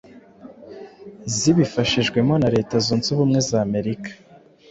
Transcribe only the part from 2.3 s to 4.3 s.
na leta zunz’ubumwe z’amerika